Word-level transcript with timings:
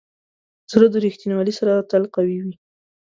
زړه 0.71 0.87
د 0.91 0.95
ریښتینولي 1.05 1.53
سره 1.59 1.73
تل 1.89 2.03
قوي 2.15 2.37
وي. 2.43 2.55